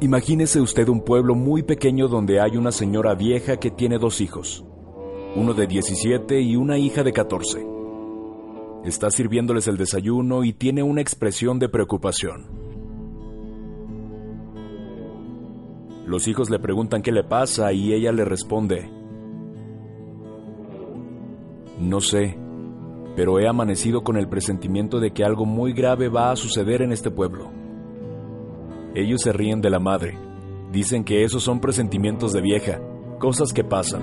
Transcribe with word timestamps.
Imagínese 0.00 0.60
usted 0.60 0.88
un 0.88 1.02
pueblo 1.02 1.34
muy 1.34 1.62
pequeño 1.62 2.08
donde 2.08 2.40
hay 2.40 2.56
una 2.56 2.72
señora 2.72 3.14
vieja 3.14 3.58
que 3.58 3.70
tiene 3.70 3.98
dos 3.98 4.20
hijos, 4.20 4.64
uno 5.36 5.54
de 5.54 5.66
17 5.66 6.40
y 6.40 6.56
una 6.56 6.78
hija 6.78 7.04
de 7.04 7.12
14. 7.12 7.64
Está 8.84 9.10
sirviéndoles 9.10 9.68
el 9.68 9.76
desayuno 9.76 10.44
y 10.44 10.52
tiene 10.52 10.82
una 10.82 11.00
expresión 11.00 11.58
de 11.58 11.68
preocupación. 11.68 12.46
Los 16.06 16.28
hijos 16.28 16.50
le 16.50 16.58
preguntan 16.58 17.00
qué 17.00 17.12
le 17.12 17.24
pasa 17.24 17.72
y 17.72 17.94
ella 17.94 18.12
le 18.12 18.26
responde, 18.26 18.90
no 21.78 22.00
sé, 22.00 22.36
pero 23.16 23.38
he 23.38 23.48
amanecido 23.48 24.02
con 24.02 24.16
el 24.16 24.28
presentimiento 24.28 25.00
de 25.00 25.12
que 25.12 25.24
algo 25.24 25.46
muy 25.46 25.72
grave 25.72 26.08
va 26.08 26.30
a 26.30 26.36
suceder 26.36 26.82
en 26.82 26.92
este 26.92 27.10
pueblo. 27.10 27.63
Ellos 28.94 29.22
se 29.22 29.32
ríen 29.32 29.60
de 29.60 29.70
la 29.70 29.80
madre. 29.80 30.18
Dicen 30.70 31.04
que 31.04 31.24
esos 31.24 31.42
son 31.42 31.60
presentimientos 31.60 32.32
de 32.32 32.40
vieja, 32.40 32.80
cosas 33.18 33.52
que 33.52 33.64
pasan. 33.64 34.02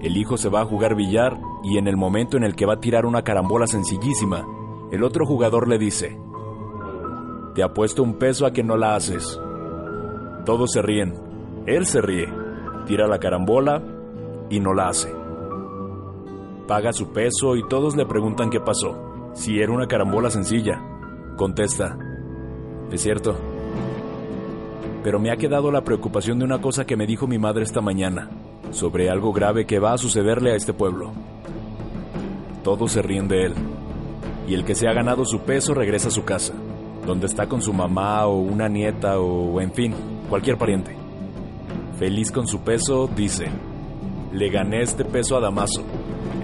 El 0.00 0.16
hijo 0.16 0.36
se 0.36 0.48
va 0.48 0.62
a 0.62 0.66
jugar 0.66 0.96
billar 0.96 1.38
y 1.62 1.78
en 1.78 1.86
el 1.86 1.96
momento 1.96 2.36
en 2.36 2.44
el 2.44 2.56
que 2.56 2.66
va 2.66 2.74
a 2.74 2.80
tirar 2.80 3.06
una 3.06 3.22
carambola 3.22 3.66
sencillísima, 3.66 4.46
el 4.90 5.04
otro 5.04 5.26
jugador 5.26 5.68
le 5.68 5.78
dice, 5.78 6.18
te 7.54 7.62
apuesto 7.62 8.02
un 8.02 8.14
peso 8.14 8.46
a 8.46 8.52
que 8.52 8.62
no 8.62 8.76
la 8.76 8.94
haces. 8.94 9.38
Todos 10.44 10.72
se 10.72 10.82
ríen. 10.82 11.14
Él 11.66 11.86
se 11.86 12.00
ríe, 12.00 12.26
tira 12.86 13.06
la 13.06 13.20
carambola 13.20 13.82
y 14.50 14.58
no 14.58 14.74
la 14.74 14.88
hace. 14.88 15.14
Paga 16.66 16.92
su 16.92 17.12
peso 17.12 17.54
y 17.56 17.68
todos 17.68 17.94
le 17.94 18.06
preguntan 18.06 18.50
qué 18.50 18.58
pasó, 18.58 19.30
si 19.34 19.60
era 19.60 19.72
una 19.72 19.86
carambola 19.86 20.30
sencilla. 20.30 20.91
Contesta, 21.36 21.98
es 22.92 23.00
cierto. 23.00 23.36
Pero 25.02 25.18
me 25.18 25.30
ha 25.30 25.36
quedado 25.36 25.72
la 25.72 25.82
preocupación 25.82 26.38
de 26.38 26.44
una 26.44 26.60
cosa 26.60 26.84
que 26.84 26.96
me 26.96 27.06
dijo 27.06 27.26
mi 27.26 27.38
madre 27.38 27.64
esta 27.64 27.80
mañana, 27.80 28.28
sobre 28.70 29.10
algo 29.10 29.32
grave 29.32 29.66
que 29.66 29.78
va 29.78 29.94
a 29.94 29.98
sucederle 29.98 30.52
a 30.52 30.56
este 30.56 30.72
pueblo. 30.72 31.12
Todos 32.62 32.92
se 32.92 33.02
ríen 33.02 33.28
de 33.28 33.46
él, 33.46 33.54
y 34.46 34.54
el 34.54 34.64
que 34.64 34.74
se 34.74 34.86
ha 34.88 34.92
ganado 34.92 35.24
su 35.24 35.40
peso 35.40 35.74
regresa 35.74 36.08
a 36.08 36.12
su 36.12 36.24
casa, 36.24 36.52
donde 37.06 37.26
está 37.26 37.48
con 37.48 37.62
su 37.62 37.72
mamá 37.72 38.26
o 38.26 38.38
una 38.38 38.68
nieta 38.68 39.18
o, 39.18 39.60
en 39.60 39.72
fin, 39.72 39.94
cualquier 40.28 40.58
pariente. 40.58 40.94
Feliz 41.98 42.30
con 42.30 42.46
su 42.46 42.60
peso, 42.60 43.08
dice, 43.08 43.46
le 44.32 44.50
gané 44.50 44.82
este 44.82 45.04
peso 45.04 45.36
a 45.36 45.40
Damaso, 45.40 45.82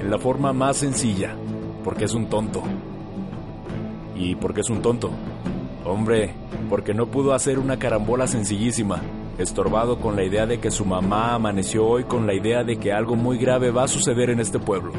en 0.01 0.11
la 0.11 0.19
forma 0.19 0.53
más 0.53 0.79
sencilla, 0.79 1.37
porque 1.85 2.07
es 2.07 2.15
un 2.15 2.27
tonto. 2.27 2.63
¿Y 4.19 4.35
por 4.35 4.53
qué 4.53 4.63
es 4.63 4.69
un 4.69 4.83
tonto? 4.83 5.11
Hombre, 5.85 6.35
porque 6.69 6.93
no 6.93 7.07
pudo 7.07 7.33
hacer 7.33 7.59
una 7.59 7.79
carambola 7.79 8.27
sencillísima, 8.27 9.01
estorbado 9.39 10.01
con 10.01 10.17
la 10.17 10.25
idea 10.25 10.45
de 10.45 10.59
que 10.59 10.73
su 10.73 10.85
mamá 10.85 11.35
amaneció 11.35 11.87
hoy 11.87 12.05
con 12.05 12.27
la 12.27 12.35
idea 12.35 12.65
de 12.65 12.79
que 12.79 12.93
algo 12.93 13.15
muy 13.15 13.39
grave 13.39 13.71
va 13.71 13.85
a 13.85 13.89
suceder 13.89 14.31
en 14.31 14.41
este 14.41 14.59
pueblo. 14.59 14.93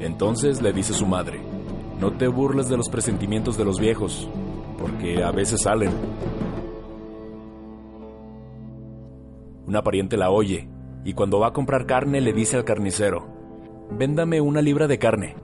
Entonces 0.00 0.62
le 0.62 0.72
dice 0.72 0.94
su 0.94 1.06
madre, 1.06 1.40
no 2.00 2.12
te 2.12 2.28
burles 2.28 2.70
de 2.70 2.78
los 2.78 2.88
presentimientos 2.88 3.58
de 3.58 3.66
los 3.66 3.78
viejos, 3.78 4.26
porque 4.78 5.22
a 5.22 5.30
veces 5.32 5.60
salen. 5.62 5.90
Una 9.66 9.82
pariente 9.82 10.16
la 10.16 10.30
oye, 10.30 10.66
y 11.04 11.12
cuando 11.12 11.38
va 11.38 11.48
a 11.48 11.52
comprar 11.52 11.84
carne 11.84 12.22
le 12.22 12.32
dice 12.32 12.56
al 12.56 12.64
carnicero, 12.64 13.26
véndame 13.90 14.40
una 14.40 14.62
libra 14.62 14.88
de 14.88 14.98
carne 14.98 15.36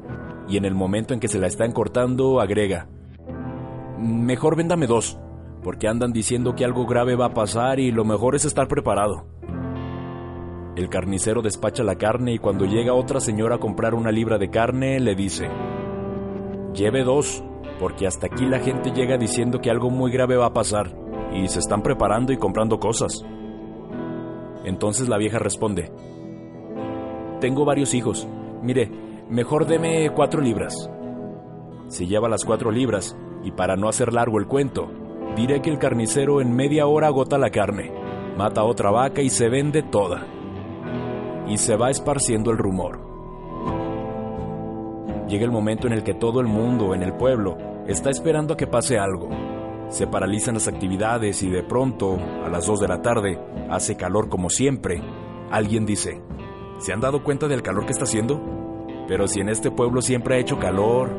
y 0.49 0.57
en 0.57 0.65
el 0.65 0.75
momento 0.75 1.15
en 1.15 1.21
que 1.21 1.29
se 1.29 1.39
la 1.39 1.47
están 1.47 1.73
cortando 1.73 2.41
agrega, 2.41 2.89
mejor 3.99 4.57
véndame 4.57 4.87
dos, 4.87 5.19
porque 5.62 5.89
andan 5.89 6.12
diciendo 6.12 6.55
que 6.55 6.65
algo 6.65 6.87
grave 6.87 7.17
va 7.17 7.27
a 7.27 7.34
pasar 7.34 7.81
y 7.81 7.91
lo 7.91 8.05
mejor 8.05 8.34
es 8.37 8.45
estar 8.45 8.69
preparado. 8.69 9.27
El 10.77 10.89
carnicero 10.89 11.43
despacha 11.43 11.83
la 11.83 11.97
carne 11.97 12.34
y 12.34 12.39
cuando 12.39 12.67
llega 12.67 12.93
otra 12.93 13.19
señora 13.19 13.57
a 13.57 13.61
comprar 13.61 13.95
una 13.95 14.12
libra 14.12 14.39
de 14.39 14.51
carne 14.51 15.01
le 15.01 15.15
dice, 15.15 15.49
lleve 16.75 17.03
dos, 17.03 17.43
porque 17.81 18.07
hasta 18.07 18.27
aquí 18.27 18.45
la 18.45 18.61
gente 18.61 18.93
llega 18.93 19.17
diciendo 19.17 19.61
que 19.61 19.71
algo 19.71 19.91
muy 19.91 20.13
grave 20.13 20.37
va 20.37 20.47
a 20.47 20.53
pasar 20.53 20.95
y 21.33 21.49
se 21.49 21.59
están 21.59 21.83
preparando 21.83 22.33
y 22.33 22.37
comprando 22.37 22.78
cosas. 22.78 23.25
Entonces 24.65 25.09
la 25.09 25.17
vieja 25.17 25.39
responde, 25.39 25.91
tengo 27.41 27.65
varios 27.65 27.95
hijos, 27.95 28.28
mire, 28.63 29.06
mejor 29.29 29.67
deme 29.67 30.11
cuatro 30.15 30.41
libras. 30.41 30.91
Se 31.89 32.07
lleva 32.07 32.29
las 32.29 32.45
cuatro 32.45 32.71
libras, 32.71 33.17
y 33.43 33.53
para 33.53 33.77
no 33.77 33.89
hacer 33.89 34.13
largo 34.13 34.39
el 34.39 34.47
cuento, 34.47 34.91
diré 35.37 35.63
que 35.63 35.71
el 35.71 35.79
carnicero 35.79 36.41
en 36.41 36.55
media 36.55 36.87
hora 36.87 37.09
agota 37.09 37.39
la 37.39 37.51
carne, 37.51 37.93
mata 38.37 38.63
a 38.63 38.65
otra 38.65 38.91
vaca 38.91 39.23
y 39.23 39.31
se 39.31 39.49
vende 39.49 39.83
toda. 39.83 40.27
Y 41.49 41.59
se 41.59 41.77
va 41.77 41.91
esparciendo 41.91 42.51
el 42.51 42.59
rumor. 42.59 43.01
Llega 45.29 45.45
el 45.45 45.53
momento 45.53 45.87
en 45.87 45.93
el 45.93 46.03
que 46.03 46.15
todo 46.15 46.41
el 46.41 46.47
mundo 46.47 46.95
en 46.95 47.03
el 47.03 47.13
pueblo 47.13 47.57
está 47.87 48.11
esperando 48.11 48.55
a 48.55 48.57
que 48.57 48.67
pase 48.67 48.99
algo. 48.99 49.29
Se 49.89 50.07
paralizan 50.07 50.55
las 50.55 50.67
actividades 50.67 51.43
y 51.43 51.51
de 51.51 51.63
pronto, 51.63 52.17
a 52.45 52.49
las 52.49 52.67
dos 52.67 52.81
de 52.81 52.89
la 52.89 53.03
tarde, 53.03 53.39
hace 53.71 53.97
calor 53.97 54.29
como 54.29 54.51
siempre. 54.51 55.03
Alguien 55.51 55.87
dice, 55.87 56.21
¿se 56.79 56.93
han 56.93 57.01
dado 57.01 57.23
cuenta 57.23 57.47
del 57.47 57.63
calor 57.63 57.87
que 57.87 57.93
está 57.93 58.05
haciendo? 58.05 58.66
Pero 59.09 59.28
si 59.28 59.41
en 59.41 59.49
este 59.49 59.71
pueblo 59.71 60.03
siempre 60.03 60.37
ha 60.37 60.39
hecho 60.39 60.59
calor. 60.59 61.11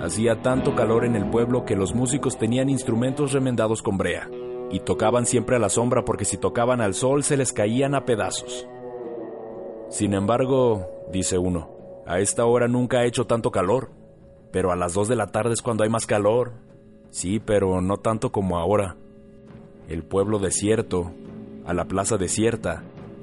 Hacía 0.00 0.42
tanto 0.42 0.74
calor 0.74 1.04
en 1.04 1.16
el 1.16 1.30
pueblo 1.30 1.64
que 1.64 1.76
los 1.76 1.94
músicos 1.94 2.36
tenían 2.36 2.68
instrumentos 2.68 3.32
remendados 3.32 3.82
con 3.82 3.98
brea, 3.98 4.28
y 4.70 4.80
tocaban 4.80 5.26
siempre 5.26 5.56
a 5.56 5.58
la 5.58 5.68
sombra 5.68 6.04
porque 6.04 6.24
si 6.24 6.36
tocaban 6.38 6.80
al 6.80 6.94
sol 6.94 7.22
se 7.22 7.36
les 7.36 7.52
caían 7.52 7.94
a 7.94 8.04
pedazos. 8.04 8.66
Sin 9.90 10.14
embargo, 10.14 10.88
dice 11.12 11.38
uno, 11.38 11.70
a 12.06 12.18
esta 12.18 12.46
hora 12.46 12.66
nunca 12.66 12.98
ha 12.98 13.04
hecho 13.04 13.26
tanto 13.26 13.50
calor, 13.50 13.90
pero 14.50 14.72
a 14.72 14.76
las 14.76 14.94
dos 14.94 15.06
de 15.06 15.16
la 15.16 15.28
tarde 15.28 15.54
es 15.54 15.62
cuando 15.62 15.84
hay 15.84 15.90
más 15.90 16.06
calor. 16.06 16.52
Sí, 17.10 17.40
pero 17.40 17.80
no 17.80 17.98
tanto 17.98 18.32
como 18.32 18.58
ahora. 18.58 18.96
El 19.88 20.02
pueblo 20.02 20.38
desierto, 20.38 21.12
a 21.66 21.74
la 21.74 21.84
plaza 21.84 22.16
desierta, 22.16 22.82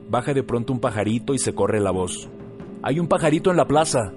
baja 0.09 0.33
de 0.33 0.43
pronto 0.43 0.71
un 0.71 0.79
pajarito 0.79 1.33
y 1.33 1.39
se 1.39 1.55
corre 1.55 1.79
la 1.79 1.91
voz. 1.91 2.29
Hay 2.81 2.97
un 2.99 3.07
pajarito 3.07 3.51
en 3.51 3.57
la 3.57 3.65
plaza. 3.65 4.13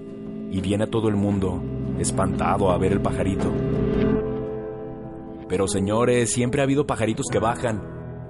Y 0.50 0.60
viene 0.60 0.86
todo 0.86 1.08
el 1.08 1.16
mundo, 1.16 1.62
espantado 1.98 2.70
a 2.70 2.78
ver 2.78 2.92
el 2.92 3.00
pajarito. 3.00 3.50
Pero 5.48 5.66
señores, 5.66 6.32
siempre 6.32 6.60
ha 6.60 6.64
habido 6.64 6.86
pajaritos 6.86 7.26
que 7.30 7.38
bajan. 7.38 7.82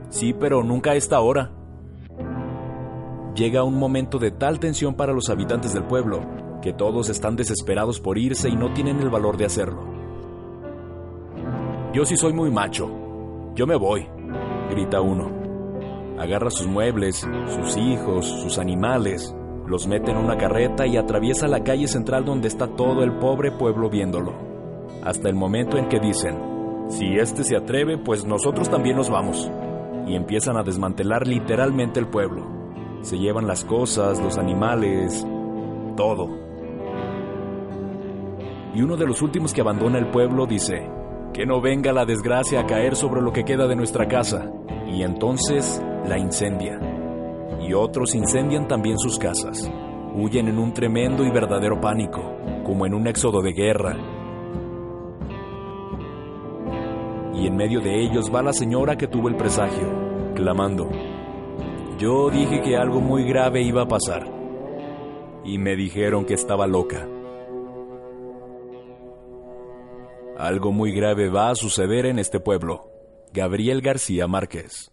Sí, 0.08 0.32
pero 0.32 0.62
nunca 0.62 0.92
a 0.92 0.94
esta 0.94 1.20
hora. 1.20 1.52
Llega 3.34 3.64
un 3.64 3.78
momento 3.78 4.18
de 4.18 4.30
tal 4.30 4.60
tensión 4.60 4.94
para 4.94 5.12
los 5.12 5.28
habitantes 5.30 5.74
del 5.74 5.84
pueblo, 5.84 6.20
que 6.62 6.72
todos 6.72 7.08
están 7.08 7.34
desesperados 7.34 8.00
por 8.00 8.18
irse 8.18 8.48
y 8.48 8.56
no 8.56 8.72
tienen 8.72 9.00
el 9.00 9.10
valor 9.10 9.36
de 9.36 9.46
hacerlo. 9.46 9.84
Yo 11.92 12.04
sí 12.04 12.16
soy 12.16 12.32
muy 12.32 12.50
macho. 12.50 12.90
Yo 13.54 13.66
me 13.66 13.76
voy, 13.76 14.06
grita 14.70 15.00
uno. 15.00 15.30
Agarra 16.18 16.50
sus 16.50 16.66
muebles, 16.66 17.26
sus 17.48 17.76
hijos, 17.76 18.26
sus 18.26 18.58
animales, 18.58 19.34
los 19.66 19.86
mete 19.86 20.10
en 20.10 20.16
una 20.16 20.36
carreta 20.36 20.86
y 20.86 20.96
atraviesa 20.96 21.48
la 21.48 21.62
calle 21.62 21.86
central 21.86 22.24
donde 22.24 22.48
está 22.48 22.66
todo 22.66 23.02
el 23.02 23.12
pobre 23.12 23.52
pueblo 23.52 23.88
viéndolo. 23.88 24.34
Hasta 25.02 25.28
el 25.28 25.34
momento 25.34 25.78
en 25.78 25.88
que 25.88 26.00
dicen, 26.00 26.38
si 26.88 27.16
este 27.16 27.44
se 27.44 27.56
atreve, 27.56 27.98
pues 27.98 28.24
nosotros 28.24 28.68
también 28.68 28.96
nos 28.96 29.08
vamos. 29.08 29.50
Y 30.06 30.14
empiezan 30.14 30.56
a 30.56 30.62
desmantelar 30.62 31.26
literalmente 31.26 32.00
el 32.00 32.08
pueblo. 32.08 32.46
Se 33.02 33.18
llevan 33.18 33.46
las 33.46 33.64
cosas, 33.64 34.20
los 34.20 34.36
animales, 34.36 35.26
todo. 35.96 36.28
Y 38.74 38.82
uno 38.82 38.96
de 38.96 39.06
los 39.06 39.22
últimos 39.22 39.52
que 39.52 39.60
abandona 39.60 39.98
el 39.98 40.06
pueblo 40.06 40.46
dice, 40.46 40.88
que 41.32 41.46
no 41.46 41.60
venga 41.60 41.92
la 41.92 42.04
desgracia 42.04 42.60
a 42.60 42.66
caer 42.66 42.94
sobre 42.94 43.22
lo 43.22 43.32
que 43.32 43.44
queda 43.44 43.66
de 43.66 43.76
nuestra 43.76 44.06
casa. 44.06 44.50
Y 44.86 45.02
entonces 45.02 45.82
la 46.06 46.18
incendia. 46.18 46.78
Y 47.60 47.72
otros 47.74 48.14
incendian 48.14 48.68
también 48.68 48.98
sus 48.98 49.18
casas. 49.18 49.70
Huyen 50.14 50.48
en 50.48 50.58
un 50.58 50.72
tremendo 50.72 51.24
y 51.24 51.30
verdadero 51.30 51.80
pánico, 51.80 52.22
como 52.64 52.86
en 52.86 52.94
un 52.94 53.06
éxodo 53.06 53.42
de 53.42 53.52
guerra. 53.52 53.96
Y 57.34 57.46
en 57.46 57.56
medio 57.56 57.80
de 57.80 58.02
ellos 58.02 58.32
va 58.34 58.42
la 58.42 58.52
señora 58.52 58.96
que 58.96 59.08
tuvo 59.08 59.28
el 59.28 59.36
presagio, 59.36 60.32
clamando, 60.34 60.90
yo 62.02 62.30
dije 62.30 62.62
que 62.62 62.76
algo 62.76 63.00
muy 63.00 63.22
grave 63.22 63.62
iba 63.62 63.82
a 63.82 63.86
pasar. 63.86 64.26
Y 65.44 65.58
me 65.58 65.76
dijeron 65.76 66.24
que 66.24 66.34
estaba 66.34 66.66
loca. 66.66 67.06
Algo 70.36 70.72
muy 70.72 70.90
grave 70.92 71.28
va 71.28 71.50
a 71.50 71.54
suceder 71.54 72.06
en 72.06 72.18
este 72.18 72.40
pueblo. 72.40 72.90
Gabriel 73.32 73.82
García 73.82 74.26
Márquez. 74.26 74.90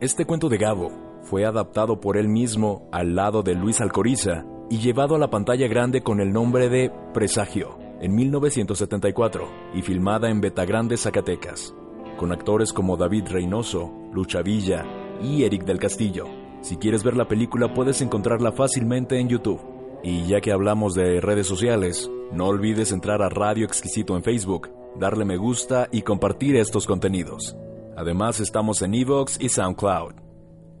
Este 0.00 0.24
cuento 0.24 0.48
de 0.48 0.56
Gabo 0.56 0.90
fue 1.24 1.44
adaptado 1.44 2.00
por 2.00 2.16
él 2.16 2.26
mismo 2.26 2.88
al 2.90 3.14
lado 3.14 3.42
de 3.42 3.54
Luis 3.54 3.82
Alcoriza 3.82 4.46
y 4.70 4.78
llevado 4.78 5.14
a 5.14 5.18
la 5.18 5.28
pantalla 5.28 5.68
grande 5.68 6.02
con 6.02 6.20
el 6.20 6.32
nombre 6.32 6.70
de 6.70 6.90
Presagio 7.12 7.76
en 8.00 8.14
1974 8.14 9.46
y 9.74 9.82
filmada 9.82 10.30
en 10.30 10.40
Betagrande, 10.40 10.96
Zacatecas, 10.96 11.74
con 12.16 12.32
actores 12.32 12.72
como 12.72 12.96
David 12.96 13.26
Reynoso, 13.28 13.92
Lucha 14.14 14.40
Villa 14.40 14.86
y 15.22 15.44
Eric 15.44 15.64
del 15.64 15.78
Castillo. 15.78 16.24
Si 16.62 16.78
quieres 16.78 17.04
ver 17.04 17.14
la 17.14 17.28
película 17.28 17.74
puedes 17.74 18.00
encontrarla 18.00 18.52
fácilmente 18.52 19.18
en 19.18 19.28
YouTube. 19.28 19.60
Y 20.02 20.26
ya 20.26 20.40
que 20.40 20.50
hablamos 20.50 20.94
de 20.94 21.20
redes 21.20 21.46
sociales, 21.46 22.10
no 22.32 22.46
olvides 22.46 22.92
entrar 22.92 23.20
a 23.20 23.28
Radio 23.28 23.66
Exquisito 23.66 24.16
en 24.16 24.22
Facebook, 24.22 24.70
darle 24.98 25.26
me 25.26 25.36
gusta 25.36 25.88
y 25.92 26.00
compartir 26.00 26.56
estos 26.56 26.86
contenidos. 26.86 27.54
Además 28.00 28.40
estamos 28.40 28.80
en 28.80 28.94
Evox 28.94 29.36
y 29.38 29.50
SoundCloud. 29.50 30.14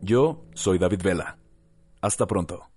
Yo 0.00 0.46
soy 0.54 0.78
David 0.78 1.02
Vela. 1.02 1.38
Hasta 2.00 2.26
pronto. 2.26 2.69